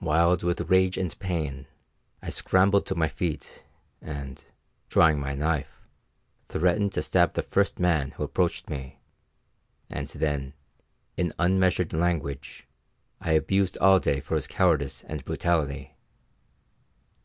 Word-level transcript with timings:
Wild 0.00 0.44
with 0.44 0.70
rage 0.70 0.96
and 0.96 1.18
pain, 1.18 1.66
I 2.22 2.30
scrambled 2.30 2.86
to 2.86 2.94
my 2.94 3.08
feet, 3.08 3.64
and, 4.00 4.44
drawing 4.88 5.18
my 5.18 5.34
knife, 5.34 5.80
threatened 6.48 6.92
to 6.92 7.02
stab 7.02 7.34
the 7.34 7.42
first 7.42 7.80
man 7.80 8.12
who 8.12 8.22
approached 8.22 8.70
me; 8.70 9.00
and 9.90 10.06
then, 10.06 10.54
in 11.16 11.32
unmeasured 11.40 11.92
language, 11.92 12.68
I 13.20 13.32
abused 13.32 13.76
Alday 13.80 14.20
for 14.20 14.36
his 14.36 14.46
cowardice 14.46 15.02
and 15.08 15.24
brutality. 15.24 15.96